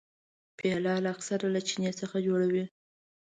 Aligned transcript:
پیاله 0.57 0.91
اکثره 1.15 1.47
له 1.55 1.59
چیني 1.67 1.91
جوړه 2.25 2.47
وي. 2.53 2.65